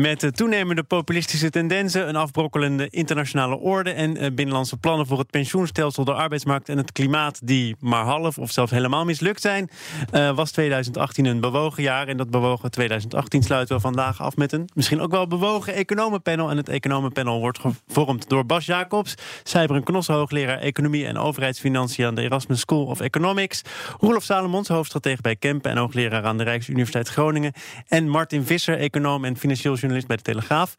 [0.00, 5.30] Met de toenemende populistische tendensen, een afbrokkelende internationale orde en eh, binnenlandse plannen voor het
[5.30, 9.70] pensioenstelsel, de arbeidsmarkt en het klimaat die maar half of zelfs helemaal mislukt zijn,
[10.12, 12.08] uh, was 2018 een bewogen jaar.
[12.08, 16.50] En dat bewogen 2018 sluiten we vandaag af met een misschien ook wel bewogen economenpanel.
[16.50, 22.14] En het economenpanel wordt gevormd door Bas Jacobs, Cyber Knossen, hoogleraar economie en overheidsfinanciën aan
[22.14, 23.62] de Erasmus School of Economics,
[23.98, 27.52] Roelof Salomons, hoofdstratege bij Kempen en hoogleraar aan de Rijksuniversiteit Groningen,
[27.88, 30.74] en Martin Visser, econoom en financieel journalist bij de Telegraaf.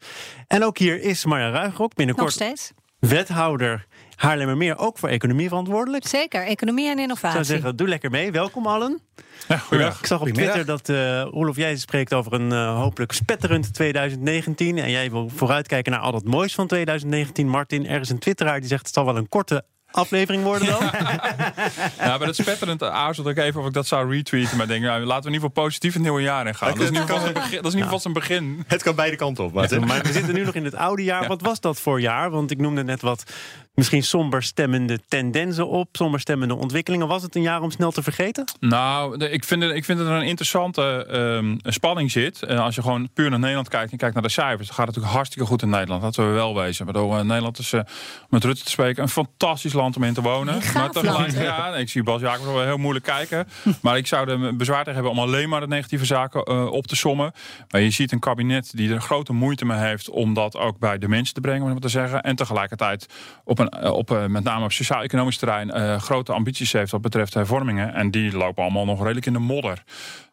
[0.46, 2.72] En ook hier is Marja Ruigrok, binnenkort Nog steeds.
[2.98, 6.06] wethouder Haarlemmermeer, ook voor economie verantwoordelijk.
[6.06, 7.44] Zeker, economie en Ik innovatie.
[7.44, 8.32] zou zeggen, doe lekker mee.
[8.32, 9.00] Welkom allen.
[9.70, 9.88] Ja.
[10.00, 14.78] Ik zag op Twitter dat uh, Roelof, jij spreekt over een uh, hopelijk spetterend 2019.
[14.78, 17.48] En jij wil vooruitkijken naar al dat moois van 2019.
[17.48, 20.82] Martin, ergens een twitteraar die zegt het zal wel een korte aflevering worden dan.
[21.98, 24.56] ja, maar dat spetterend aarzelde ik even of ik dat zou retweeten.
[24.56, 26.68] Maar denk, nou, laten we in ieder geval positief het nieuwe jaar in gaan.
[26.68, 27.56] Dat is in ieder geval zijn begin.
[27.56, 28.64] Dat is in ieder geval zijn begin.
[28.66, 29.70] Het kan beide kanten op.
[29.70, 31.26] Ja, maar we zitten nu nog in het oude jaar.
[31.26, 32.30] Wat was dat voor jaar?
[32.30, 33.24] Want ik noemde net wat
[33.74, 37.06] misschien somber stemmende tendensen op, somber stemmende ontwikkelingen.
[37.08, 38.44] Was het een jaar om snel te vergeten?
[38.60, 42.40] Nou, ik vind, het, ik vind dat er een interessante um, spanning zit.
[42.48, 44.86] Uh, als je gewoon puur naar Nederland kijkt en kijkt naar de cijfers, dan gaat
[44.86, 46.02] het natuurlijk hartstikke goed in Nederland.
[46.02, 46.84] Laten we wel wezen.
[46.84, 47.80] Waardoor uh, Nederland is, uh,
[48.28, 50.60] met Rutte te spreken, een fantastisch land om in te wonen.
[50.74, 53.48] Maar tegelijk, ja, ik zie Bas Jacob wel heel moeilijk kijken.
[53.82, 56.96] maar ik zou er bezwaar tegen hebben om alleen maar de negatieve zaken op te
[56.96, 57.32] sommen.
[57.70, 60.98] Maar je ziet een kabinet die er grote moeite mee heeft om dat ook bij
[60.98, 62.22] de mensen te brengen, om het te zeggen.
[62.22, 63.06] En tegelijkertijd
[63.44, 67.34] op een, op, uh, met name op sociaal-economisch terrein uh, grote ambities heeft wat betreft
[67.34, 67.94] hervormingen.
[67.94, 69.82] En die lopen allemaal nog redelijk in de modder.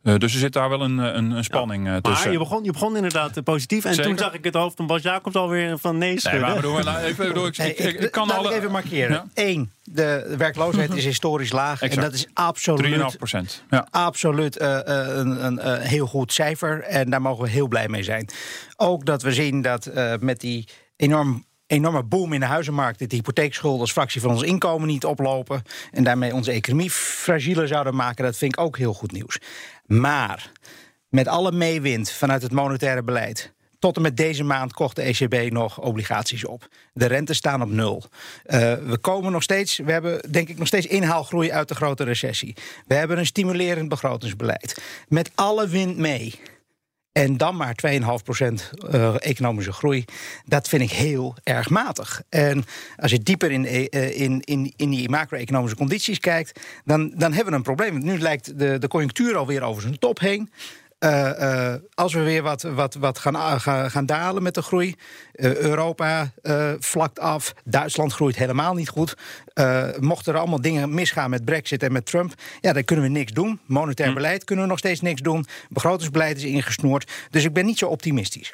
[0.04, 2.02] Uh, dus er zit daar wel een, een, een spanning ja.
[2.02, 2.24] tussen.
[2.24, 3.86] Maar je begon, je begon inderdaad positief.
[3.86, 4.10] En Zeker.
[4.10, 6.42] toen zag ik het hoofd van Bas Jacobs alweer van nee schudden.
[6.42, 8.50] Nee, maar bedoel, nou, ik, bedoel, ik, ik, ik, kan laat alle...
[8.50, 9.32] ik even markeren.
[9.34, 11.82] Eén, de werkloosheid is historisch laag.
[11.82, 11.96] Exact.
[11.96, 13.64] En dat is absoluut, 3,5 procent.
[13.70, 13.88] Ja.
[13.92, 16.82] absoluut uh, een, een, een, heel goed cijfer.
[16.82, 18.30] En daar mogen we heel blij mee zijn.
[18.76, 23.00] Ook dat we zien dat uh, met die enorm enorme boom in de huizenmarkt.
[23.00, 25.62] Dat de hypotheekschulden als fractie van ons inkomen niet oplopen.
[25.92, 28.24] En daarmee onze economie fragieler zouden maken.
[28.24, 29.40] Dat vind ik ook heel goed nieuws.
[29.86, 30.52] Maar
[31.10, 33.54] met alle meewind vanuit het monetaire beleid.
[33.80, 36.68] Tot en met deze maand kocht de ECB nog obligaties op.
[36.94, 38.04] De rentes staan op nul.
[38.46, 42.04] Uh, we komen nog steeds, we hebben denk ik nog steeds inhaalgroei uit de grote
[42.04, 42.56] recessie.
[42.88, 44.82] We hebben een stimulerend begrotingsbeleid.
[45.08, 46.40] Met alle wind mee.
[47.12, 47.98] En dan maar 2,5%
[48.94, 50.06] uh, economische groei.
[50.46, 52.22] Dat vind ik heel erg matig.
[52.30, 52.66] En
[52.96, 57.52] als je dieper in, uh, in, in, in die macro-economische condities kijkt, dan, dan hebben
[57.52, 58.04] we een probleem.
[58.04, 60.50] Nu lijkt de, de conjunctuur alweer over zijn top heen.
[61.00, 64.96] Uh, uh, als we weer wat, wat, wat gaan, gaan, gaan dalen met de groei.
[65.34, 66.32] Uh, Europa
[66.80, 67.54] vlakt af.
[67.66, 69.16] Duitsland groeit helemaal niet goed.
[70.00, 72.34] mochten er allemaal dingen misgaan met Brexit en met Trump.
[72.62, 73.60] Ja, dan kunnen we niks doen.
[73.66, 75.46] Monetair beleid kunnen we nog steeds niks doen.
[75.70, 77.12] Begrotingsbeleid is ingesnoerd.
[77.30, 78.54] Dus ik ben niet zo optimistisch.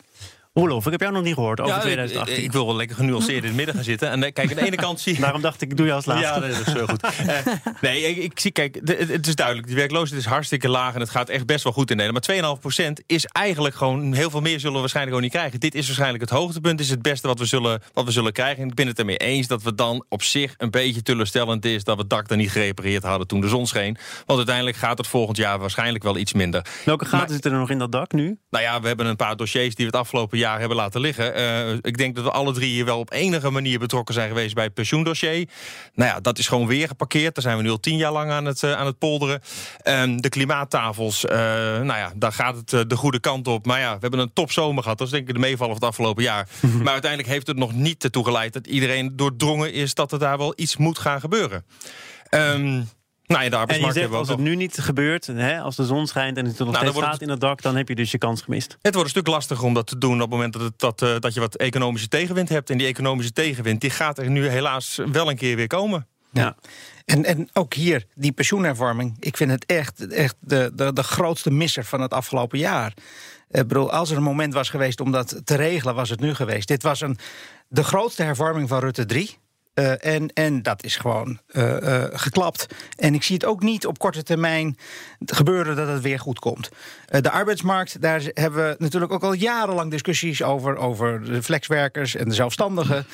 [0.57, 2.37] Roelof, ik heb jou nog niet gehoord over ja, 2018.
[2.37, 4.09] Ik, ik, wil wel lekker genuanceerd in het midden gaan zitten.
[4.09, 5.21] En kijk, aan de ene kant zie je...
[5.25, 6.25] Daarom dacht ik, ik doe je als laatste.
[6.25, 7.03] Ja, dat is zo goed.
[7.03, 7.37] uh,
[7.81, 9.67] nee, ik, ik, zie, kijk, het is duidelijk.
[9.67, 12.27] De werkloosheid is hartstikke laag en het gaat echt best wel goed in Nederland.
[12.27, 12.57] Maar
[12.87, 14.13] 2,5% is eigenlijk gewoon...
[14.13, 15.59] Heel veel meer zullen we waarschijnlijk gewoon niet krijgen.
[15.59, 16.79] Dit is waarschijnlijk het hoogtepunt.
[16.79, 18.63] Is het beste wat we, zullen, wat we zullen krijgen.
[18.63, 21.83] En ik ben het ermee eens dat we dan op zich een beetje teleurstellend is...
[21.83, 23.97] dat we het dak dan niet gerepareerd hadden toen de zon scheen.
[24.25, 26.65] Want uiteindelijk gaat het volgend jaar waarschijnlijk wel iets minder.
[26.85, 28.37] Welke gaten zitten er nog in dat dak nu?
[28.49, 31.39] Nou ja, we hebben een paar dossiers die we het afgelopen jaar hebben laten liggen.
[31.39, 34.55] Uh, ik denk dat we alle drie hier wel op enige manier betrokken zijn geweest
[34.55, 35.49] bij het pensioendossier.
[35.93, 37.35] Nou ja, dat is gewoon weer geparkeerd.
[37.35, 39.41] Daar zijn we nu al tien jaar lang aan het, uh, aan het polderen.
[39.83, 43.65] Um, de klimaattafels, uh, nou ja, daar gaat het de goede kant op.
[43.65, 44.97] Maar ja, we hebben een topzomer gehad.
[44.97, 46.47] Dat is denk ik de meeval van het afgelopen jaar.
[46.83, 50.37] maar uiteindelijk heeft het nog niet ertoe geleid dat iedereen doordrongen is dat er daar
[50.37, 51.65] wel iets moet gaan gebeuren.
[52.29, 52.89] Um,
[53.27, 56.37] nou de en je zegt, als het nu niet gebeurt, hè, als de zon schijnt
[56.37, 58.17] en het er nog nou, steeds gaat in het dak, dan heb je dus je
[58.17, 58.77] kans gemist.
[58.81, 61.01] Het wordt een stuk lastiger om dat te doen op het moment dat, het, dat,
[61.01, 62.69] uh, dat je wat economische tegenwind hebt.
[62.69, 66.07] En die economische tegenwind die gaat er nu helaas wel een keer weer komen.
[66.31, 66.55] Ja.
[67.05, 69.17] En, en ook hier, die pensioenhervorming.
[69.19, 72.93] Ik vind het echt, echt de, de, de grootste misser van het afgelopen jaar.
[73.49, 76.33] Ik bedoel, als er een moment was geweest om dat te regelen, was het nu
[76.33, 76.67] geweest.
[76.67, 77.17] Dit was een,
[77.67, 79.37] de grootste hervorming van Rutte 3.
[79.75, 82.67] Uh, en, en dat is gewoon uh, uh, geklapt.
[82.95, 84.77] En ik zie het ook niet op korte termijn
[85.25, 86.69] gebeuren dat het weer goed komt.
[87.05, 90.77] de arbeidsmarkt, daar hebben we natuurlijk ook al jarenlang discussies over.
[90.77, 93.05] Over de flexwerkers en de zelfstandigen.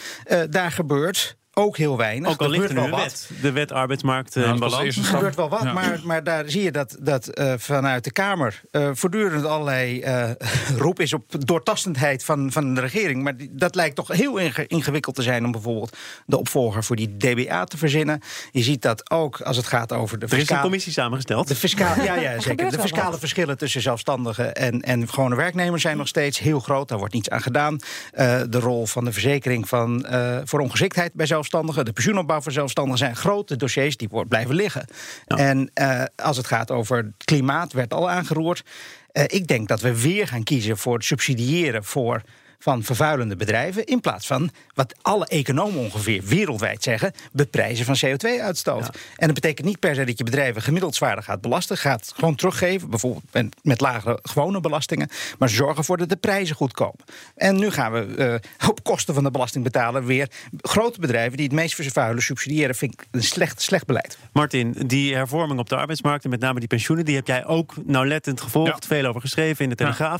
[0.50, 2.30] daar gebeurt ook heel weinig.
[2.32, 3.28] Ook al Er ligt er nu een wel wat.
[3.30, 3.42] wet.
[3.42, 4.98] De wet arbeidsmarkt eh, Ja, in dat was de balans.
[4.98, 5.74] Er gebeurt wel wat, Ja.
[5.74, 10.30] maar, maar daar zie je dat, dat eh, vanuit de Kamer eh, voortdurend allerlei eh,
[10.78, 13.24] roep is op doortastendheid van, van de regering.
[13.24, 16.96] Maar die- dat lijkt toch heel inge- ingewikkeld te zijn om bijvoorbeeld de opvolger voor
[16.96, 18.22] die DBA te verzinnen.
[18.52, 21.48] Je ziet dat ook als het gaat over de Er is een fiscale- commissie samengesteld.
[21.48, 22.72] de fiscale, ja, ja, zeker.
[22.72, 26.90] De fiscale verschillen tussen zelfstandigen en, en gewone werknemers zijn nog steeds heel groot.
[26.90, 27.80] Daar wordt niets aan gedaan.
[28.12, 32.52] Eh, de rol van de verzekering van, eh, voor ongeschiktheid bij zelfstandigen, de pensioenopbouw voor
[32.52, 34.86] zelfstandigen zijn grote dossiers die blijven liggen.
[35.28, 38.64] En eh, als het gaat over het klimaat, werd al aangeroerd.
[39.12, 42.22] Eh, ik denk dat we weer gaan kiezen voor het subsidiëren voor
[42.62, 43.86] van vervuilende bedrijven.
[43.86, 48.90] In plaats van wat alle economen ongeveer wereldwijd zeggen: beprijzen van CO2-uitstoot.
[49.16, 51.78] En dat betekent niet per se dat je bedrijven gemiddeld zwaarder gaat belasten.
[51.78, 55.10] Gaat gewoon teruggeven, bijvoorbeeld met, met lagere gewone belastingen.
[55.38, 57.00] Maar zorgen ervoor dat de prijzen goed komen.
[57.36, 60.30] En nu gaan we eh, op kosten van de belastingbetaler weer
[60.62, 62.76] grote bedrijven die het meest vervuilen subsidiëren.
[62.76, 64.18] Vind ik een slecht, slecht beleid.
[64.34, 67.74] Martin, die hervorming op de arbeidsmarkt en met name die pensioenen, die heb jij ook
[67.86, 68.96] nauwlettend gevolgd, Ja.
[68.96, 70.20] veel over geschreven in de Ja.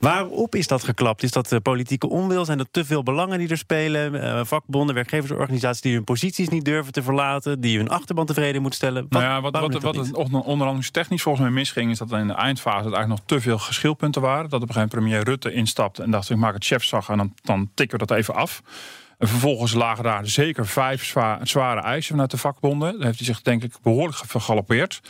[0.00, 1.22] Waarop is dat geklapt?
[1.22, 2.44] Is dat eh, politieke onwil?
[2.44, 4.22] Zijn er te veel belangen die er spelen?
[4.22, 8.78] Eh, vakbonden, werkgeversorganisaties die hun posities niet durven te verlaten, die hun achterban tevreden moeten
[8.78, 9.06] stellen?
[9.08, 11.90] Nou ja, wat, wat, wat het onderhandelingstechnisch volgens mij misging...
[11.90, 14.50] is dat in de eindfase het eigenlijk nog te veel geschilpunten waren.
[14.50, 16.30] Dat op een gegeven moment premier Rutte instapte en dacht...
[16.30, 18.62] ik maak het chefzag en dan, dan tikken we dat even af.
[19.18, 22.92] En vervolgens lagen daar zeker vijf zwa- zware eisen vanuit de vakbonden.
[22.96, 25.00] Daar heeft hij zich denk ik behoorlijk vergalopeerd.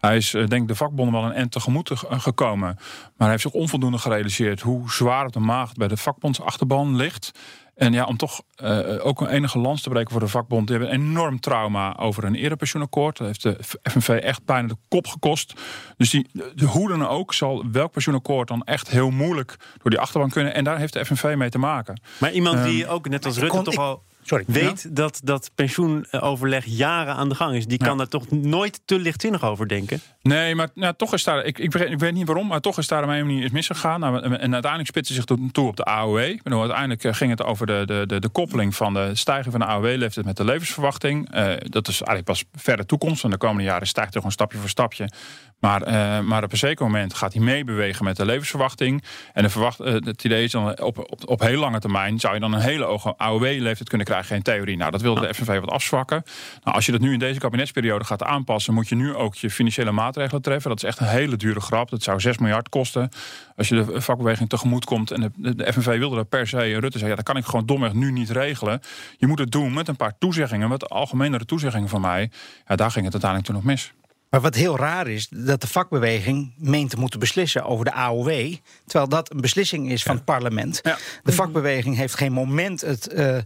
[0.00, 2.68] Hij is eh, denk ik de vakbonden wel een end tegemoet ge- gekomen.
[2.76, 4.60] Maar hij heeft zich onvoldoende gerealiseerd...
[4.60, 7.30] hoe zwaar op de maag bij de vakbondsachterban ligt...
[7.74, 10.66] En ja, om toch eh, ook een enige lans te breken voor de vakbond.
[10.66, 13.16] Die hebben een enorm trauma over een eerder pensioenakkoord.
[13.16, 15.54] Dat heeft de FNV echt bijna de kop gekost.
[15.96, 20.00] Dus die, de, hoe dan ook zal welk pensioenakkoord dan echt heel moeilijk door die
[20.00, 20.54] achterban kunnen.
[20.54, 22.00] En daar heeft de FNV mee te maken.
[22.18, 24.44] Maar iemand Ehm, die ook, net als Rutte, kon- toch ik- al Sorry.
[24.46, 28.98] weet dat dat pensioenoverleg jaren aan de gang is, die kan daar toch nooit te
[28.98, 30.00] lichtzinnig over denken?
[30.22, 31.44] Nee, maar nou, toch is daar.
[31.44, 33.50] Ik, ik, weet, ik weet niet waarom, maar toch is daar op een manier is
[33.50, 34.00] misgegaan.
[34.00, 36.38] Nou, en, en uiteindelijk spitste zich toe, op de AOW.
[36.42, 39.60] Bedoel, uiteindelijk eh, ging het over de, de, de, de koppeling van de stijging van
[39.60, 41.30] de AOW-leeftijd met de levensverwachting.
[41.30, 43.24] Eh, dat is eigenlijk pas verre toekomst.
[43.24, 45.10] En de komende jaren stijgt er gewoon stapje voor stapje.
[45.60, 49.04] Maar, eh, maar op een zeker moment gaat hij meebewegen met de levensverwachting.
[49.32, 52.40] En de verwacht, het idee is dan op, op, op heel lange termijn zou je
[52.40, 54.28] dan een hele hoge AOW-leeftijd kunnen krijgen.
[54.28, 54.76] Geen theorie.
[54.76, 56.22] Nou, dat wilde de FNV wat afzwakken.
[56.64, 59.50] Nou, als je dat nu in deze kabinetsperiode gaat aanpassen, moet je nu ook je
[59.50, 60.70] financiële maatregelen treffen.
[60.70, 61.90] Dat is echt een hele dure grap.
[61.90, 63.08] Dat zou 6 miljard kosten.
[63.56, 66.56] Als je de vakbeweging tegemoet komt en de, FNV wilde dat per se.
[66.56, 68.80] En Rutte zei, ja, dat kan ik gewoon domweg nu niet regelen.
[69.18, 72.30] Je moet het doen met een paar toezeggingen, wat algemenere toezeggingen van mij.
[72.66, 73.92] Ja, daar ging het uiteindelijk toen nog mis.
[74.30, 78.54] Maar wat heel raar is, dat de vakbeweging meent te moeten beslissen over de AOW.
[78.86, 80.80] Terwijl dat een beslissing is van het parlement.
[80.82, 80.98] Ja.
[81.22, 83.08] De vakbeweging heeft geen moment het.
[83.08, 83.38] eh,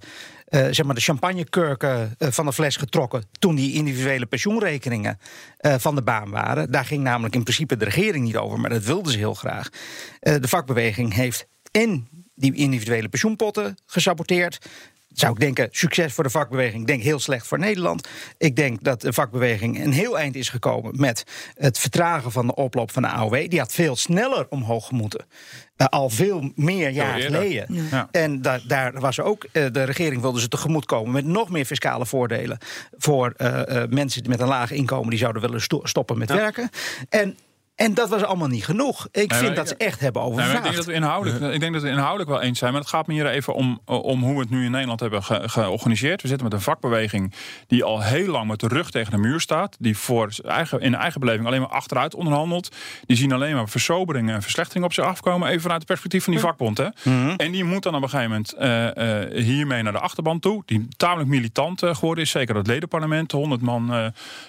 [0.55, 3.25] eh, zeg maar de champagnekurken eh, van de fles getrokken.
[3.39, 5.19] toen die individuele pensioenrekeningen
[5.57, 6.71] eh, van de baan waren.
[6.71, 9.69] Daar ging namelijk in principe de regering niet over, maar dat wilden ze heel graag.
[10.21, 14.59] De vakbeweging heeft en die individuele pensioenpotten gesaboteerd.
[15.15, 16.81] Zou ik denken, succes voor de vakbeweging.
[16.81, 18.09] Ik denk heel slecht voor Nederland.
[18.39, 21.25] Ik denk dat de vakbeweging een heel eind is gekomen met
[21.55, 23.49] het vertragen van de oploop van de AOW.
[23.51, 25.27] Die had veel sneller omhoog moeten.
[25.77, 27.67] Eh, al veel meer jaar geleden.
[27.91, 28.09] Ja.
[28.11, 31.65] En da- daar was ook, eh, de regering wilde ze tegemoet komen met nog meer
[31.65, 32.59] fiscale voordelen
[32.99, 36.71] voor eh, eh, mensen met een laag inkomen die zouden willen sto- stoppen met werken.
[37.09, 37.37] En,
[37.75, 39.09] en dat was allemaal niet genoeg.
[39.13, 40.57] Ik vind ik- dat ze echt hebben Nee, overvraagd.
[40.59, 42.73] ik, denk dat we inhoudelijk, ik denk dat we inhoudelijk wel eens zijn.
[42.73, 45.23] Maar het gaat me hier even om, om hoe we het nu in Nederland hebben
[45.23, 46.23] ge- georganiseerd.
[46.23, 47.33] We zitten met een vakbeweging
[47.67, 49.77] die al heel lang met de rug tegen de muur staat.
[49.81, 52.69] Die voor eigen, in eigen beleving alleen maar achteruit onderhandelt.
[53.07, 55.49] Die zien alleen maar versoberingen en verslechteringen op zich afkomen.
[55.49, 56.79] Even vanuit het perspectief van die vakbond.
[56.79, 56.89] Hè.
[57.37, 60.63] En die moet dan op een gegeven moment eh, eh, hiermee naar de achterban toe.
[60.67, 62.31] Die tamelijk militant eh, geworden is.
[62.31, 63.33] Zeker het ledenparlement.
[63.33, 64.05] 100 man eh,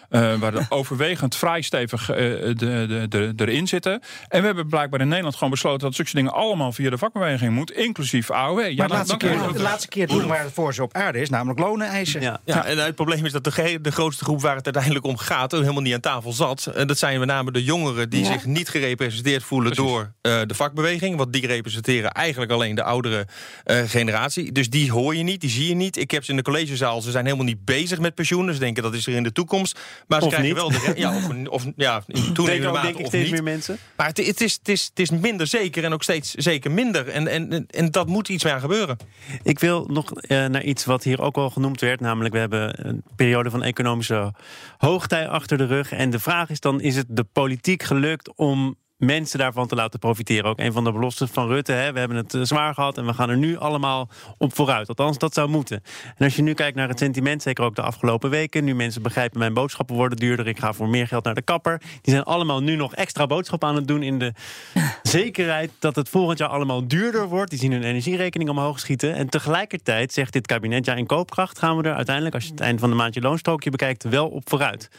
[0.10, 4.02] eh, waar de overwegend vrij stevig eh, de, de, de, erin zitten.
[4.28, 7.54] En we hebben blijkbaar in Nederland gewoon besloten dat zulke dingen allemaal via de vakbeweging
[7.54, 8.60] moet, inclusief AOW.
[8.60, 10.94] Ja, maar de dan- laatste, keer, de laatste keer doen waar het voor ze op
[10.94, 12.22] aarde is, namelijk lonen eisen.
[12.22, 12.40] Ja.
[12.46, 15.52] Ja, en het probleem is dat de, de grootste groep waar het uiteindelijk om gaat...
[15.52, 16.66] helemaal niet aan tafel zat.
[16.66, 18.32] En dat zijn met name de jongeren die Ja.
[18.32, 19.72] zich niet gerepresenteerd voelen...
[19.74, 19.92] Precies.
[19.92, 21.18] door eh, de vakbeweging.
[21.18, 23.28] Want die representeren eigenlijk alleen de oudere
[23.64, 24.52] eh, generatie.
[24.52, 25.98] Dus die hoor je niet, die zie je niet.
[25.98, 28.54] Ik heb ze in de collegezaal, ze zijn helemaal niet bezig met pensioen.
[28.54, 29.80] Ze denken dat is er in de toekomst.
[30.08, 30.62] Maar ze Of krijgen niet.
[30.62, 30.94] wel de...
[30.96, 33.34] Ja, of, of ja, in Denk toenemende mate of steeds niet.
[33.34, 33.78] meer mensen.
[33.96, 37.08] Maar het, het, is, het, is, het is minder zeker en ook steeds zeker minder.
[37.08, 38.98] En, en, en dat moet iets mee aan gebeuren.
[39.44, 42.00] Ik wil nog eh, naar iets wat hier ook al genoemd werd.
[42.00, 44.34] Namelijk, we hebben een periode van economische
[44.78, 45.92] hoogtij achter de rug.
[45.92, 50.00] En de vraag is dan: is het de politiek gelukt om mensen daarvan te laten
[50.00, 50.50] profiteren.
[50.50, 51.72] Ook een van de beloftes van Rutte.
[51.72, 54.88] Hè, we hebben het eh, zwaar gehad en we gaan er nu allemaal op vooruit.
[54.88, 55.84] Althans, dat zou moeten.
[56.18, 58.64] En als je nu kijkt naar het sentiment, zeker ook de afgelopen weken.
[58.64, 60.48] Nu mensen begrijpen, mijn boodschappen worden duurder.
[60.48, 61.82] Ik ga voor meer geld naar de kapper.
[62.02, 64.04] Die zijn allemaal nu nog extra boodschappen aan het doen.
[64.04, 64.34] In de
[65.04, 67.50] zekerheid dat het volgend jaar allemaal duurder wordt.
[67.50, 69.16] Die zien hun energierekening omhoog schieten.
[69.16, 72.60] En tegelijkertijd zegt dit kabinet, ja, in koopkracht gaan we er uiteindelijk, als je het
[72.60, 74.90] eind van de maand je loonstrookje bekijkt, wel op vooruit.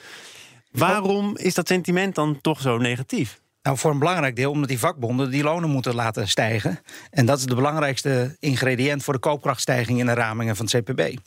[0.71, 3.41] Waarom is dat sentiment dan toch zo negatief?
[3.67, 6.81] Nou, voor een belangrijk deel omdat die vakbonden die lonen moeten laten stijgen.
[7.11, 11.19] En dat is de belangrijkste ingrediënt voor de koopkrachtstijging in de ramingen van het CPB.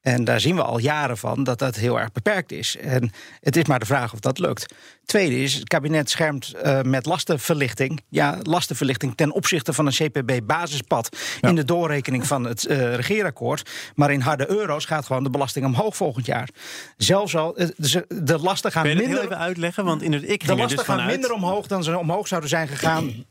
[0.00, 2.76] En daar zien we al jaren van dat dat heel erg beperkt is.
[2.76, 4.74] En het is maar de vraag of dat lukt.
[5.04, 8.02] Tweede is, het kabinet schermt uh, met lastenverlichting.
[8.08, 11.16] Ja, lastenverlichting ten opzichte van een CPB-basispad...
[11.40, 13.70] in de doorrekening van het uh, regeerakkoord.
[13.94, 16.48] Maar in harde euro's gaat gewoon de belasting omhoog volgend jaar.
[16.96, 17.68] Zelfs al, uh,
[18.08, 19.22] de lasten gaan minder...
[19.22, 19.84] even uitleggen?
[19.84, 22.68] Want in het ik de lasten dus gaan minder omhoog dan ze omhoog zouden zijn
[22.68, 23.24] gegaan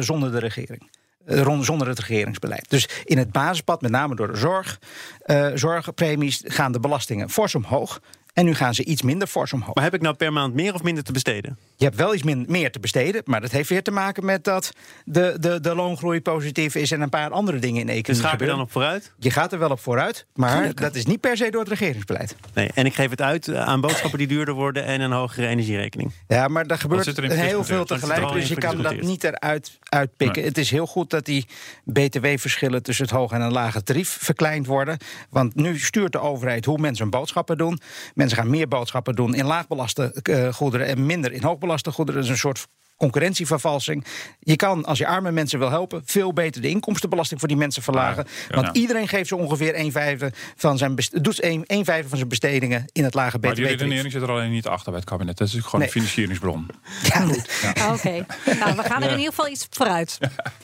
[0.00, 0.90] zonder de regering.
[1.26, 2.70] Eh, zonder het regeringsbeleid.
[2.70, 4.78] Dus in het basispad, met name door de zorg,
[5.26, 8.00] uh, zorgpremies, gaan de belastingen fors omhoog.
[8.34, 9.74] En nu gaan ze iets minder fors omhoog.
[9.74, 11.58] Maar heb ik nou per maand meer of minder te besteden?
[11.76, 14.72] Je hebt wel iets meer te besteden, maar dat heeft weer te maken met dat
[15.04, 18.22] de, de, de loongroei positief is en een paar andere dingen in de economie.
[18.22, 19.12] Dus ga je er dan op vooruit?
[19.18, 22.36] Je gaat er wel op vooruit, maar dat is niet per se door het regeringsbeleid.
[22.54, 25.46] Nee, en ik geef het uit eh, aan boodschappen die duurder worden en een hogere
[25.46, 26.12] energierekening.
[26.28, 30.44] Ja, maar daar gebeurt heel veel tegelijk, dus je kan dat niet eruit uitpikken.
[30.44, 31.46] Het is heel goed dat die
[31.84, 34.96] btw-verschillen tussen het hoge en een lage tarief verkleind worden.
[35.30, 37.80] Want nu stuurt de overheid hoe mensen hun boodschappen doen.
[38.24, 42.20] Mensen gaan meer boodschappen doen in laagbelaste uh, goederen en minder in hoogbelaste goederen.
[42.20, 44.04] Dat is een soort concurrentievervalsing.
[44.38, 47.82] Je kan, als je arme mensen wil helpen, veel beter de inkomstenbelasting voor die mensen
[47.82, 48.26] verlagen.
[48.50, 52.28] Want iedereen geeft zo ongeveer 1 vijfde van zijn doet 1, 1 vijfde van zijn
[52.28, 53.46] bestedingen in het lage btw.
[53.46, 55.38] Maar die redenering zit er alleen niet achter bij het kabinet.
[55.38, 56.66] Dat is gewoon een financieringsbron.
[57.02, 57.48] Ja, goed.
[57.92, 58.26] Oké.
[58.58, 60.18] Nou, we gaan er in ieder geval iets vooruit.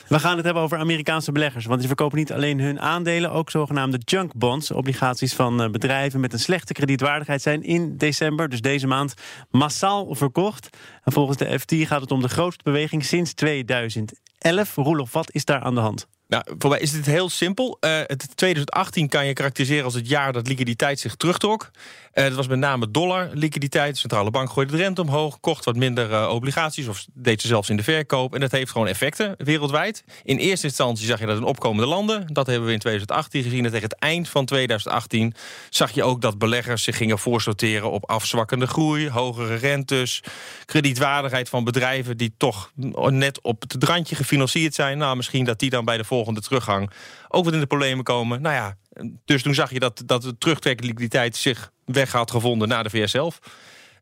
[0.07, 1.65] We gaan het hebben over Amerikaanse beleggers.
[1.65, 6.19] Want die verkopen niet alleen hun aandelen, ook zogenaamde junk bonds, obligaties van eh, bedrijven
[6.19, 9.13] met een slechte kredietwaardigheid, zijn in december, dus deze maand,
[9.49, 10.77] massaal verkocht.
[11.03, 14.75] En volgens de FT gaat het om de grootste beweging sinds 2011.
[14.75, 16.07] Roelof, wat is daar aan de hand?
[16.31, 17.77] Nou, voor mij is het heel simpel.
[17.79, 21.71] Uh, het 2018 kan je karakteriseren als het jaar dat liquiditeit zich terugtrok.
[22.13, 23.93] Uh, dat was met name dollar liquiditeit.
[23.93, 27.47] De centrale bank gooide de rente omhoog, kocht wat minder uh, obligaties of deed ze
[27.47, 28.33] zelfs in de verkoop.
[28.33, 30.03] En dat heeft gewoon effecten wereldwijd.
[30.23, 32.27] In eerste instantie zag je dat in opkomende landen.
[32.33, 33.65] Dat hebben we in 2018 gezien.
[33.65, 35.33] En tegen het eind van 2018
[35.69, 40.23] zag je ook dat beleggers zich gingen voorsorteren op afzwakkende groei, hogere rentes,
[40.65, 42.71] kredietwaardigheid van bedrijven die toch
[43.09, 44.97] net op het randje gefinancierd zijn.
[44.97, 46.91] Nou, misschien dat die dan bij de volgende teruggang
[47.27, 48.41] ook wat in de problemen komen.
[48.41, 48.77] Nou ja,
[49.25, 52.89] dus toen zag je dat, dat de terugtrekkende liquiditeit zich weg had gevonden naar de
[52.89, 53.39] VS zelf.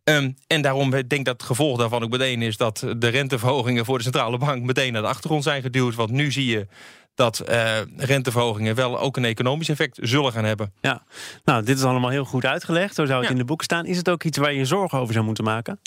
[0.03, 2.57] Um, en daarom denk ik dat het gevolg daarvan ook meteen is...
[2.57, 5.95] dat de renteverhogingen voor de centrale bank meteen naar de achtergrond zijn geduwd.
[5.95, 6.67] Want nu zie je
[7.15, 10.73] dat uh, renteverhogingen wel ook een economisch effect zullen gaan hebben.
[10.81, 11.03] Ja,
[11.43, 12.95] nou, dit is allemaal heel goed uitgelegd.
[12.95, 13.85] Zo zou het in de boeken staan.
[13.85, 15.79] Is het ook iets waar je zorgen over zou moeten maken?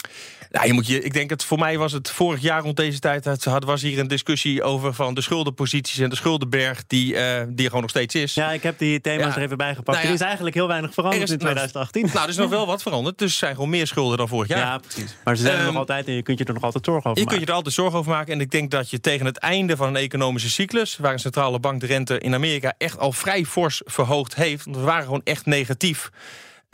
[0.50, 2.98] Nou, je moet je, ik denk dat voor mij was het vorig jaar rond deze
[2.98, 3.24] tijd...
[3.24, 6.84] Het was hier een discussie over van de schuldenposities en de schuldenberg...
[6.86, 8.34] die, uh, die er gewoon nog steeds is.
[8.34, 9.36] Ja, ik heb die thema's ja.
[9.36, 9.98] er even bij gepakt.
[9.98, 12.06] Nou er is eigenlijk heel weinig veranderd in 2018.
[12.06, 13.18] Nou, er is nog wel wat veranderd.
[13.18, 14.58] Dus er zijn gewoon meer schulden dan vorig jaar.
[14.58, 15.16] Ja, precies.
[15.24, 17.10] Maar ze zijn um, er nog altijd en je kunt je er nog altijd zorgen
[17.10, 17.40] over je maken.
[17.40, 18.32] Je kunt je er altijd zorgen over maken.
[18.32, 20.96] En ik denk dat je tegen het einde van een economische cyclus...
[20.96, 24.64] waar een centrale bank de rente in Amerika echt al vrij fors verhoogd heeft...
[24.64, 26.10] want we waren gewoon echt negatief...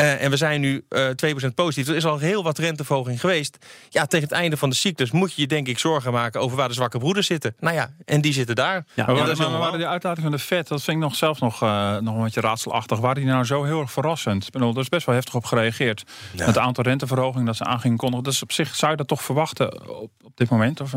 [0.01, 1.89] Uh, en we zijn nu uh, 2% positief.
[1.89, 3.59] Er is al heel wat renteverhoging geweest.
[3.89, 6.57] Ja, tegen het einde van de cyclus moet je je denk ik zorgen maken over
[6.57, 7.55] waar de zwakke broeders zitten.
[7.61, 8.85] Nou ja, en die zitten daar.
[8.95, 11.63] Ja, maar, maar waren die uitlating van de Fed, dat vind ik nog zelfs nog,
[11.63, 12.99] uh, nog een beetje raadselachtig.
[12.99, 14.47] Waren die nou zo heel erg verrassend?
[14.47, 16.05] Ik bedoel, er is best wel heftig op gereageerd.
[16.35, 16.47] Ja.
[16.47, 18.25] Het aantal renteverhogingen dat ze aangingen kondigen.
[18.25, 20.81] Dus op zich zou je dat toch verwachten op, op dit moment?
[20.81, 20.93] Of.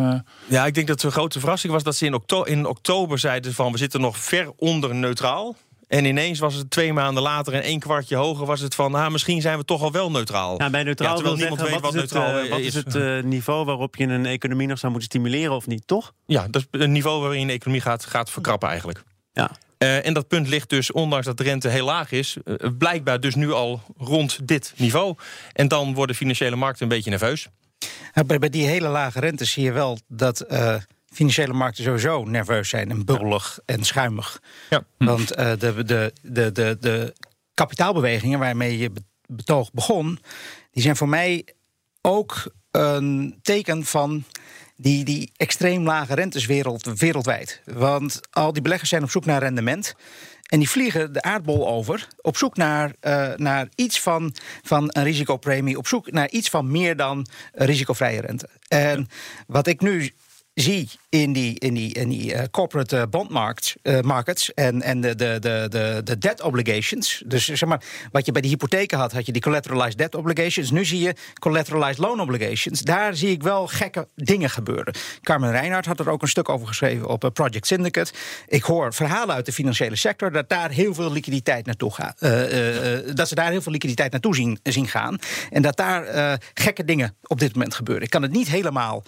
[0.48, 3.54] Ja, ik denk dat de grote verrassing was dat ze in, okto in oktober zeiden
[3.54, 5.56] van we zitten nog ver onder neutraal.
[5.92, 8.96] En ineens was het twee maanden later en één kwartje hoger was het van...
[8.96, 10.58] Ah, misschien zijn we toch al wel neutraal.
[10.58, 12.74] Ja, bij neutraal ja, wil niemand zeggen, weet wat, wat neutraal het, uh, wat is.
[12.74, 16.14] het uh, niveau waarop je een economie nog zou moeten stimuleren of niet, toch?
[16.26, 19.04] Ja, dat is een niveau waarin de economie gaat, gaat verkrappen eigenlijk.
[19.34, 19.52] Ja.
[19.78, 22.38] Uh, en dat punt ligt dus, ondanks dat de rente heel laag is...
[22.78, 25.16] blijkbaar dus nu al rond dit niveau.
[25.54, 27.48] En dan worden financiële markten een beetje nerveus.
[28.26, 30.46] Bij, bij die hele lage rente zie je wel dat
[31.12, 34.42] financiële markten sowieso nerveus zijn en bubbelig en schuimig.
[34.70, 34.84] Ja.
[34.98, 37.14] Want uh, de, de, de, de, de
[37.54, 38.92] kapitaalbewegingen waarmee je
[39.28, 40.20] betoog begon,
[40.72, 41.46] die zijn voor mij
[42.02, 44.24] ook een teken van
[44.76, 47.62] die, die extreem lage rentes wereld, wereldwijd.
[47.66, 49.96] Want al die beleggers zijn op zoek naar rendement.
[50.48, 55.04] En die vliegen de aardbol over op zoek naar, uh, naar iets van, van een
[55.04, 58.50] risicopremie, op zoek naar iets van meer dan risicovrije rente.
[58.68, 59.08] En
[59.48, 60.12] wat ik nu
[60.54, 64.82] zie in die, in die, in die uh, corporate uh, bond markets, uh, markets en,
[64.82, 67.24] en de, de, de, de, de debt obligations.
[67.26, 70.72] Dus zeg maar, wat je bij de hypotheken had, had je die collateralized debt obligations.
[70.72, 72.82] Nu zie je collateralized loan obligations.
[72.82, 74.94] Daar zie ik wel gekke dingen gebeuren.
[75.22, 78.12] Carmen Reinhardt had er ook een stuk over geschreven op Project Syndicate.
[78.48, 82.20] Ik hoor verhalen uit de financiële sector dat daar heel veel liquiditeit naartoe gaat.
[83.16, 85.20] dat ze daar heel veel liquiditeit naartoe zien, zien gaan.
[85.50, 88.04] En dat daar gekke dingen op dit moment gebeuren.
[88.04, 89.04] Ik kan het niet helemaal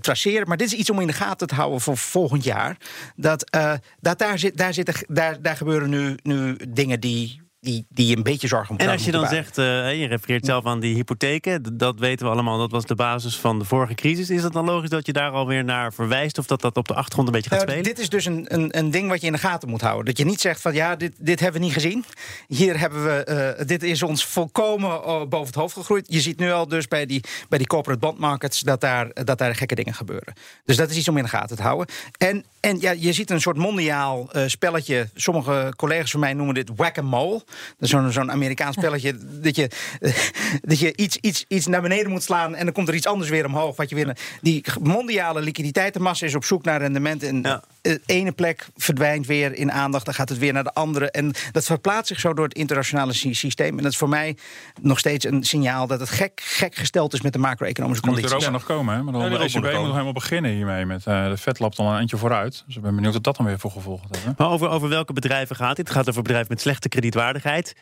[0.00, 2.76] traceren, maar dit is iets om in de gaten te houden voor volgend jaar.
[3.16, 7.86] Dat, uh, dat daar, zit, daar, zitten, daar, daar gebeuren nu, nu dingen die die,
[7.88, 9.64] die een beetje zorgen moeten En als je dan zegt, uh,
[10.00, 13.58] je refereert zelf aan die hypotheken, dat weten we allemaal, dat was de basis van
[13.58, 14.30] de vorige crisis.
[14.30, 16.94] Is het dan logisch dat je daar alweer naar verwijst of dat dat op de
[16.94, 17.94] achtergrond een beetje gaat nou, spelen?
[17.94, 20.04] Dit is dus een, een, een ding wat je in de gaten moet houden.
[20.04, 22.04] Dat je niet zegt van ja, dit, dit hebben we niet gezien.
[22.48, 26.06] Hier hebben we, uh, dit is ons volkomen uh, boven het hoofd gegroeid.
[26.08, 29.38] Je ziet nu al dus bij die, bij die corporate bond markets dat daar, dat
[29.38, 30.34] daar gekke dingen gebeuren.
[30.64, 31.86] Dus dat is iets om in de gaten te houden.
[32.18, 35.08] En, en ja, je ziet een soort mondiaal spelletje.
[35.14, 37.42] Sommige collega's van mij noemen dit whack-a-mole.
[37.78, 39.16] Zo'n zo'n Amerikaans spelletje.
[39.40, 39.70] Dat je,
[40.70, 42.54] dat je iets, iets, iets naar beneden moet slaan.
[42.54, 43.76] en dan komt er iets anders weer omhoog.
[43.76, 47.22] Wat je weer, die mondiale liquiditeitenmassa is op zoek naar rendement.
[47.22, 47.62] En Ja.
[47.80, 50.04] de ene plek verdwijnt weer in aandacht.
[50.04, 51.10] Dan gaat het weer naar de andere.
[51.10, 53.76] En dat verplaatst zich zo door het internationale sy- systeem.
[53.76, 54.36] En dat is voor mij
[54.80, 58.20] nog steeds een signaal dat het gek, gek gesteld is met de macro-economische moet er
[58.22, 58.46] condities.
[58.46, 58.94] ook nog komen.
[58.94, 59.02] Hè?
[59.02, 60.86] Maar dan Ja, de ECB moet moet er nog helemaal beginnen hiermee.
[60.86, 62.62] Met, eh, de vet lapt al een eindje vooruit.
[62.66, 64.38] Dus ik ben benieuwd wat dat dan weer voor gevolgen heeft.
[64.38, 65.86] Maar over, over welke bedrijven gaat dit?
[65.88, 67.36] Het gaat over bedrijven met slechte kredietwaardigheid.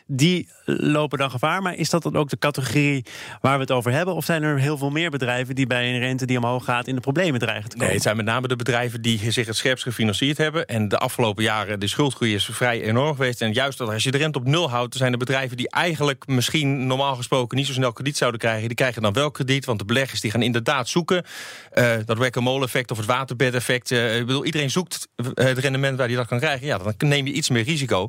[0.07, 1.61] Die lopen dan gevaar.
[1.61, 3.05] Maar is dat dan ook de categorie
[3.41, 4.15] waar we het over hebben?
[4.15, 6.95] Of zijn er heel veel meer bedrijven die bij een rente die omhoog gaat in
[6.95, 7.85] de problemen dreigen te komen?
[7.85, 10.65] Nee, het zijn met name de bedrijven die zich het scherpst gefinancierd hebben.
[10.67, 13.41] En de afgelopen jaren, de schuldgroei is vrij enorm geweest.
[13.41, 16.87] En juist als je de rente op nul houdt, zijn de bedrijven die eigenlijk misschien
[16.87, 18.67] normaal gesproken niet zo snel krediet zouden krijgen.
[18.67, 21.23] Die krijgen dan wel krediet, want de beleggers die gaan inderdaad zoeken.
[21.71, 23.91] eh, dat whack-a-mole effect of het waterbed-effect.
[23.91, 26.67] eh, ik bedoel, iedereen zoekt eh, het rendement waar hij dat kan krijgen.
[26.67, 28.07] Ja, dan neem je iets meer risico.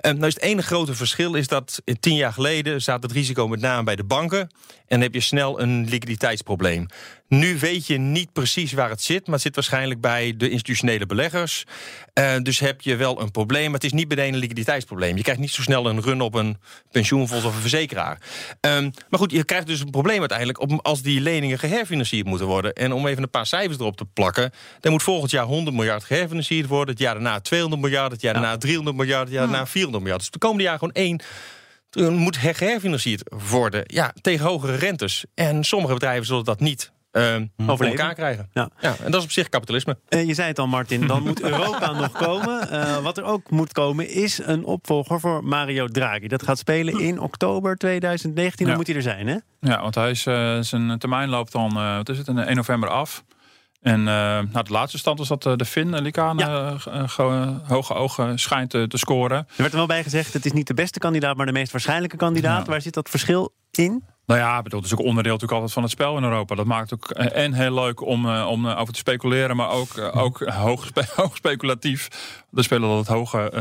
[0.00, 3.12] Eh, nou is het ene grote verschil is dat eh, tien jaar geleden zat het
[3.12, 4.48] risico met name bij de banken.
[4.86, 6.86] En heb je snel een liquiditeitsprobleem.
[7.28, 11.06] Nu weet je niet precies waar het zit, maar het zit waarschijnlijk bij de institutionele
[11.06, 11.64] beleggers.
[12.12, 15.16] Eh, dus heb je wel een probleem, maar het is niet meteen een liquiditeitsprobleem.
[15.16, 16.56] Je krijgt niet zo snel een run op een
[16.90, 18.18] pensioenfonds of een verzekeraar.
[18.60, 22.46] Ehm, maar goed, je krijgt dus een probleem uiteindelijk op, als die leningen geherfinancierd moeten
[22.46, 22.72] worden.
[22.72, 26.04] En om even een paar cijfers erop te plakken, dan moet volgend jaar 100 miljard
[26.04, 26.94] geherfinancierd worden.
[26.94, 30.22] Het jaar daarna 200 miljard, het jaar daarna 300 miljard, het jaar daarna 400 miljard.
[30.22, 31.20] Dus de komende jaar gewoon één
[32.10, 33.82] moet her- geherfinancierd worden.
[33.86, 35.24] Ja, tegen hogere rentes.
[35.34, 37.98] En sommige bedrijven zullen dat niet ehm voor Overleven.
[38.00, 38.48] elkaar krijgen.
[38.52, 38.68] Ja.
[38.80, 39.98] Ja, en dat is op zich kapitalisme.
[40.08, 42.70] Eh, je zei het al, Martin, dan moet Europa nog komen.
[42.70, 46.28] Eh, wat er ook moet komen is een opvolger voor Mario Draghi.
[46.28, 48.58] Dat gaat spelen in oktober 2019.
[48.58, 48.76] Dan Ja.
[48.76, 49.36] moet hij er zijn, hè?
[49.60, 52.56] Ja, want hij is, eh, zijn termijn loopt dan, eh, wat is het, een 1
[52.56, 53.24] november af.
[53.80, 54.04] En eh,
[54.52, 56.78] nou, de laatste stand was dat de Fin, uh, Likaan, Ja.
[56.78, 59.36] ge- ge- hoge ogen schijnt te, te scoren.
[59.38, 61.72] Er werd er wel bij gezegd, het is niet de beste kandidaat, maar de meest
[61.72, 62.64] waarschijnlijke kandidaat.
[62.66, 62.70] Ja.
[62.70, 64.04] Waar zit dat verschil in?
[64.26, 66.54] Nou ja, bedoel, het is ook onderdeel natuurlijk altijd van het spel in Europa.
[66.54, 69.70] Dat maakt ook eh, en heel leuk om, eh, om eh, over te speculeren, maar
[69.70, 72.08] ook, ook hoog, spe- hoog speculatief.
[72.52, 73.52] Er spelen altijd hoge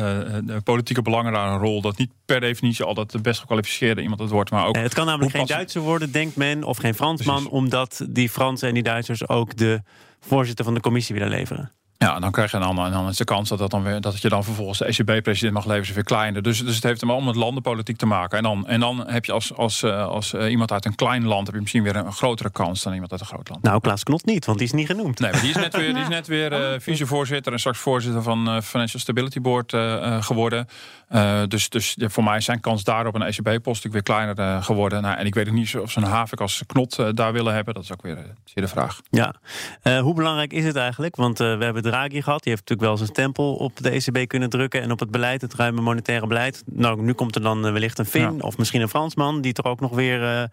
[0.63, 1.81] politieke belangen daar een rol.
[1.81, 4.75] Dat niet per definitie altijd de best gekwalificeerde iemand het wordt, maar ook.
[4.75, 7.53] Het kan namelijk geen Duitser worden, denkt men, of geen Fransman, Precies.
[7.53, 9.81] omdat die Fransen en die Duitsers ook de
[10.19, 11.71] voorzitter van de commissie willen leveren.
[11.97, 14.21] Ja, dan krijg je dan, en dan is de kans dat, dat, dan weer, dat
[14.21, 16.41] je dan vervolgens de ECB-president mag leveren weer kleiner.
[16.41, 18.37] Dus, dus het heeft hem allemaal met landenpolitiek te maken.
[18.37, 21.25] En dan, en dan heb je als, als, eh, als eh, iemand uit een klein
[21.25, 23.63] land heb je misschien weer een, grotere kans dan iemand uit een groot land.
[23.63, 25.19] Nou, Klaas Knot niet, want die is niet genoemd.
[25.19, 28.23] Nee, maar die is net weer, die is net weer eh, vicevoorzitter en straks voorzitter
[28.23, 30.67] van eh Financial Stability Board eh, eh, geworden.
[31.15, 34.03] Eh, dus dus ja, voor mij is zijn kans daar op een ECB-post natuurlijk weer
[34.03, 35.01] kleiner eh, geworden.
[35.01, 37.53] Nou, en ik weet ook niet of ze een havik als knot eh, daar willen
[37.53, 37.73] hebben.
[37.73, 39.01] Dat is ook weer zeer de vraag.
[39.09, 39.33] Ja.
[40.01, 41.15] Hoe belangrijk is het eigenlijk?
[41.15, 42.43] Want we hebben Draghi gehad.
[42.43, 44.81] Die heeft natuurlijk wel zijn stempel op de ECB kunnen drukken.
[44.81, 46.63] En op het beleid, het ruime monetaire beleid.
[46.65, 48.39] Nou, nu komt er dan wellicht een Fin Ja.
[48.39, 49.41] of misschien een Fransman.
[49.41, 50.49] Die toch ook nog weer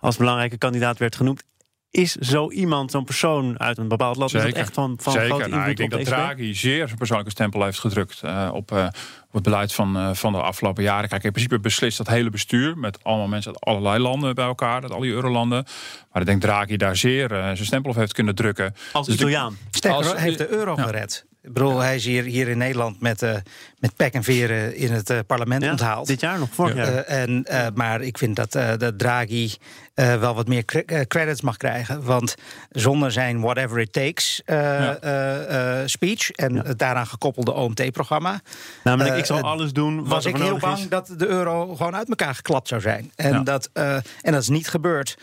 [0.00, 1.44] als belangrijke kandidaat werd genoemd.
[1.90, 5.28] Is zo iemand, zo'n persoon uit een bepaald land, is dat echt van, van Zeker.
[5.28, 6.14] grote Nou, ik denk op dat de?
[6.14, 8.84] Draghi zeer zijn persoonlijke stempel heeft gedrukt eh, op, eh,
[9.26, 11.08] op het beleid van, eh, van de afgelopen jaren.
[11.08, 14.82] Kijk, in principe beslist dat hele bestuur met allemaal mensen uit allerlei landen bij elkaar,
[14.82, 15.64] uit al die eurolanden.
[16.12, 18.74] Maar ik denk Draghi daar zeer zijn stempel op heeft kunnen drukken.
[18.92, 19.56] Als Dus Italiaan.
[19.70, 20.82] Sterker heeft de euro Ja.
[20.82, 21.24] gered.
[21.46, 23.34] Ik bedoel, hij is hier, hier in Nederland met, uh,
[23.78, 26.06] met pek en veren in het uh, parlement Ja, onthaald.
[26.06, 26.94] Dit jaar nog, vorig jaar.
[26.94, 29.52] Eh, en, eh, maar ik vind dat, eh, dat Draghi
[29.94, 32.02] eh, wel wat meer cre- eh, credits mag krijgen.
[32.04, 32.34] Want
[32.70, 34.96] zonder zijn whatever it takes eh, Ja.
[35.00, 36.30] eh, eh, speech...
[36.30, 38.40] en het daaraan gekoppelde OMT-programma...
[38.84, 40.88] Namelijk, eh, ik zal eh, alles doen wat was ik heel bang is.
[40.88, 43.12] dat de euro gewoon uit elkaar geklapt zou zijn.
[43.16, 45.16] En, dat, eh, en dat is niet gebeurd.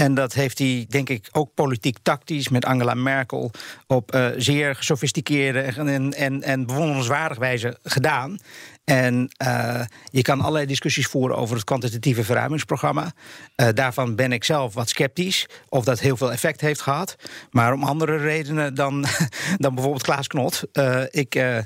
[0.00, 3.50] En dat heeft hij, denk ik, ook politiek tactisch met Angela Merkel
[3.86, 6.66] op eh, zeer gesofisticeerde en, en, en,
[7.38, 8.38] wijze gedaan.
[8.84, 13.12] En eh, je kan allerlei discussies voeren over het kwantitatieve verruimingsprogramma.
[13.54, 17.16] Eh, daarvan ben ik zelf wat sceptisch of dat heel veel effect heeft gehad.
[17.50, 19.04] Maar om andere redenen dan,
[19.58, 20.62] dan bijvoorbeeld Klaas Knot.
[20.72, 21.56] eh, ik, eh,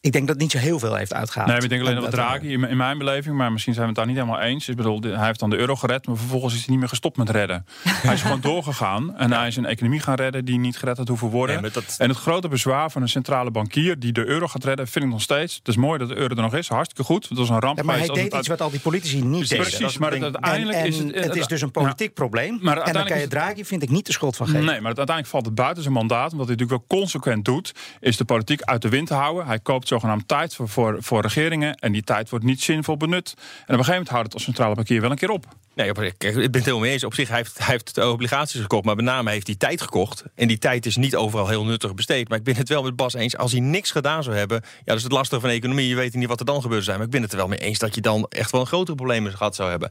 [0.00, 1.50] ik denk dat het niet zo heel veel heeft uitgehaald.
[1.50, 3.92] Nee, ik denk alleen En dat Draghi, in, in mijn beleving, maar misschien zijn we
[3.92, 4.68] het daar niet helemaal eens.
[4.68, 7.16] Ik bedoel, hij heeft dan de euro gered, maar vervolgens is hij niet meer gestopt
[7.16, 7.66] met redden.
[7.88, 11.08] hij is gewoon doorgegaan en hij is een economie gaan redden die niet gered had
[11.08, 11.54] hoeven worden.
[11.54, 14.64] Ja, maar dat- En het grote bezwaar van een centrale bankier die de euro gaat
[14.64, 15.54] redden, vind ik nog steeds.
[15.56, 17.28] Het is mooi dat de euro er nog is, hartstikke goed.
[17.28, 19.48] Het was een ramp Ja, maar hij deed het iets wat al die politici niet
[19.48, 19.66] deden.
[19.66, 21.14] Precies, maar En- uiteindelijk en is het...
[21.14, 22.52] het is dus een politiek probleem.
[22.52, 24.64] en dan uiteindelijk kan je Draghi, vind ik, niet de schuld van geven.
[24.64, 26.32] Nee, maar het, uiteindelijk valt het buiten zijn mandaat.
[26.32, 27.72] Omdat hij natuurlijk wel consequent doet.
[28.00, 29.46] Is de politiek uit de wind te houden.
[29.46, 31.74] Hij koopt zogenaamd tijd voor, voor, voor regeringen.
[31.74, 33.34] En die tijd wordt niet zinvol benut.
[33.36, 35.46] En op een gegeven moment houdt het als centrale bankier wel een keer op.
[35.74, 37.04] Nee, ik ben het helemaal mee eens.
[37.04, 39.80] Op zich hij heeft hij heeft de obligaties gekocht, maar met name heeft hij tijd
[39.80, 40.24] gekocht.
[40.34, 42.28] En die tijd is niet overal heel nuttig besteed.
[42.28, 43.36] Maar ik ben het wel met Bas eens.
[43.36, 45.88] Als hij niks gedaan zou hebben, ja, dat is het lastige van economie.
[45.88, 46.96] Je weet niet wat er dan gebeurd zijn.
[46.96, 48.96] Maar ik ben het er wel mee eens dat je dan echt wel een grotere
[48.96, 49.90] problemen gehad zou hebben.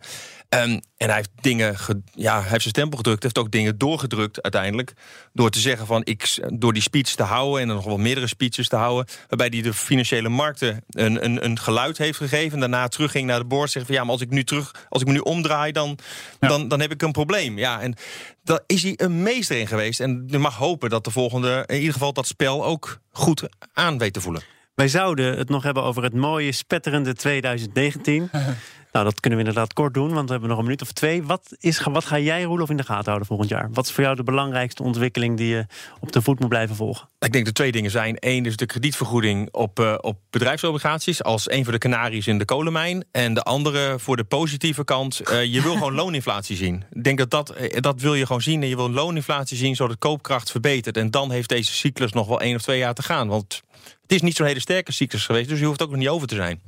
[0.49, 3.77] Ehm, en hij heeft dingen, ge- ja, hij heeft zijn stempel gedrukt, heeft ook dingen
[3.77, 4.93] doorgedrukt uiteindelijk.
[5.33, 8.27] Door te zeggen van, ik, door die speech te houden en dan nog wel meerdere
[8.27, 9.05] speeches te houden.
[9.27, 12.53] Waarbij hij de financiële markten een, een, een geluid heeft gegeven.
[12.53, 13.71] En daarna terugging naar de boord.
[13.71, 15.97] Zeggen van ja, maar als ik nu terug, als ik me nu omdraai, dan,
[16.39, 16.47] Ja.
[16.47, 17.57] dan, dan heb ik een probleem.
[17.57, 17.95] Ja, en
[18.43, 19.99] daar is hij een meester in geweest.
[19.99, 23.97] En je mag hopen dat de volgende, in ieder geval dat spel ook goed aan
[23.97, 24.41] weet te voelen.
[24.75, 28.29] Wij zouden het nog hebben over het mooie, spetterende 2019.
[28.93, 31.23] nou, dat kunnen we inderdaad kort doen, want we hebben nog een minuut of twee.
[31.23, 33.69] Wat, is, wat ga jij, Roelof, in de gaten houden volgend jaar?
[33.71, 35.65] Wat is voor jou de belangrijkste ontwikkeling die je
[35.99, 37.09] op de voet moet blijven volgen?
[37.19, 38.17] Ik denk dat twee dingen zijn.
[38.19, 41.23] Eén is de kredietvergoeding op, eh, op bedrijfsobligaties...
[41.23, 43.05] als een van de kanaries in de kolenmijn.
[43.11, 45.19] En de andere voor de positieve kant.
[45.19, 46.83] eh, je wil gewoon looninflatie zien.
[46.91, 48.61] Ik denk dat dat, eh, dat wil je gewoon zien.
[48.61, 50.97] En je wil looninflatie zien zodat de koopkracht verbetert.
[50.97, 53.27] En dan heeft deze cyclus nog wel één of twee jaar te gaan.
[53.27, 53.61] Want
[54.01, 55.49] het is niet zo'n hele sterke cyclus geweest...
[55.49, 56.61] dus je hoeft ook nog niet over te zijn.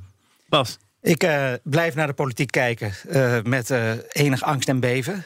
[0.49, 5.25] Bas, Ik eh, blijf naar de politiek kijken eh, met eh, enig angst en beven.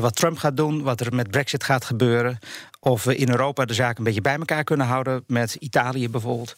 [0.00, 2.38] Wat Trump gaat doen, wat er met Brexit gaat gebeuren.
[2.80, 6.54] Of we in Europa de zaak een beetje bij elkaar kunnen houden, met Italië bijvoorbeeld.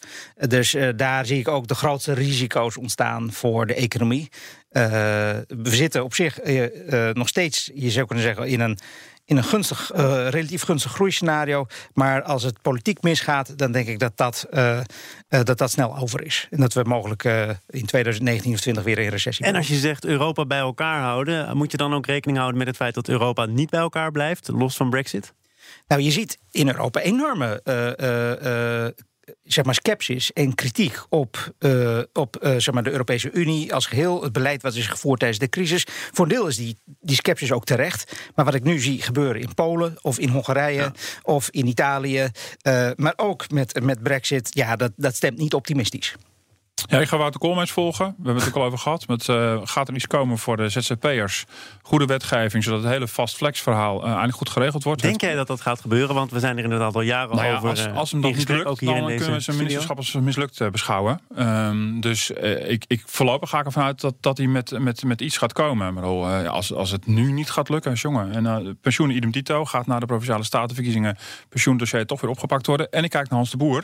[0.47, 4.29] Dus daar zie ik ook de grootste risico's ontstaan voor de economie.
[4.69, 6.39] We zitten op zich
[7.13, 8.77] nog steeds, je zou kunnen zeggen, in een,
[9.31, 11.65] in een gunstig, eh, relatief gunstig groeiscenario.
[11.93, 14.83] Maar als het politiek misgaat, dan denk ik dat dat, eh, eh,
[15.27, 16.47] dat, dat snel over is.
[16.49, 17.23] En dat we mogelijk
[17.69, 21.57] in 2019 of 20 weer in recessie en als je zegt Europa bij elkaar houden,
[21.57, 24.47] moet je dan ook rekening houden met het feit dat Europa niet bij elkaar blijft,
[24.47, 25.33] los van Brexit?
[25.87, 28.85] Nou, je ziet in Europa enorme eh,
[29.43, 33.85] zeg maar skepsis en kritiek op, eh, op eh, zeg maar de Europese Unie als
[33.85, 34.23] geheel.
[34.23, 35.85] Het beleid wat is gevoerd tijdens de crisis.
[35.87, 38.11] Voor een deel is die, die skepsis ook terecht.
[38.35, 40.91] Maar wat ik nu zie gebeuren in Polen of in Hongarije
[41.23, 42.29] of in Italië.
[42.61, 46.15] eh, maar ook met, met Brexit, ja, dat, dat stemt niet optimistisch.
[46.87, 48.05] Ja, ik ga Wouter Koolmees volgen.
[48.05, 49.07] We hebben het ook al over gehad.
[49.07, 51.45] Met, eh, gaat er iets komen voor de ZZP'ers?
[51.81, 55.01] Goede wetgeving, zodat het hele fast flex verhaal uh, eigenlijk goed geregeld wordt.
[55.01, 56.15] Denk jij dat dat gaat gebeuren?
[56.15, 57.69] Want we zijn er inderdaad al jaren Nou ja, over.
[57.69, 59.97] als, eh, als hem dat niet lukt, ook hier in dan kunnen we zijn ministerschap
[59.97, 61.19] als mislukt uh, beschouwen.
[61.37, 65.03] Um, dus uh, ik, ik, voorlopig ga ik ervan uit dat, dat hij met, met,
[65.03, 65.93] met iets gaat komen.
[65.93, 68.31] Maar uh, als, als het nu niet gaat lukken, jongen.
[68.31, 71.17] En uh, pensioen idem dito gaat naar de Provinciale Statenverkiezingen.
[71.49, 72.91] Pensioendossier toch weer opgepakt worden.
[72.91, 73.83] En ik kijk naar Hans de Boer.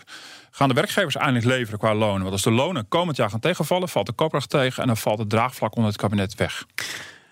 [0.51, 2.21] Gaan de werkgevers eindelijk leveren qua lonen?
[2.21, 4.81] Want als de lonen komend jaar gaan tegenvallen, valt de koopkracht tegen.
[4.81, 6.65] En dan valt het draagvlak onder het kabinet weg.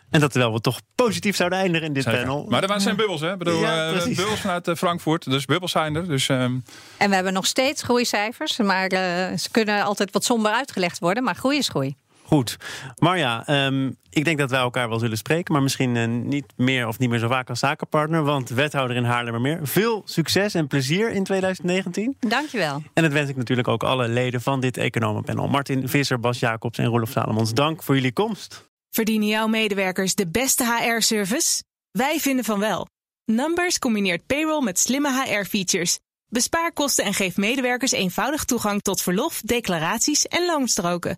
[0.09, 2.19] En dat terwijl we toch positief zouden eindigen in dit Zeker.
[2.19, 2.45] panel.
[2.49, 3.31] Maar er zijn bubbels, hè?
[3.31, 4.17] Ik bedoel, Ja, uh, precies.
[4.17, 5.23] bubbels vanuit uh, Frankfurt.
[5.29, 6.07] Dus bubbels zijn er.
[6.07, 6.63] Dus, uh, En
[6.97, 8.57] we hebben nog steeds groeicijfers.
[8.57, 8.99] Maar uh,
[9.37, 11.23] ze kunnen altijd wat somber uitgelegd worden.
[11.23, 11.95] Maar groei is groei.
[12.25, 12.57] Goed.
[12.95, 15.53] Marja, um, ik denk dat wij elkaar wel zullen spreken.
[15.53, 18.23] Maar misschien uh, niet meer of niet meer zo vaak als zakenpartner.
[18.23, 19.59] Want wethouder in Haarlemmermeer.
[19.63, 22.17] Veel succes en plezier in 2019.
[22.19, 22.83] Dankjewel.
[22.93, 25.47] En dat wens ik natuurlijk ook alle leden van dit economenpanel.
[25.47, 27.53] Martin Visser, Bas Jacobs en Roelof Salomons.
[27.53, 28.69] Dank voor jullie komst.
[28.89, 31.63] Verdienen jouw medewerkers de beste HR-service?
[31.91, 32.87] Wij vinden van wel.
[33.25, 35.99] Numbers combineert payroll met slimme HR-features.
[36.27, 41.17] Bespaar kosten en geef medewerkers eenvoudig toegang tot verlof, declaraties en loonstroken.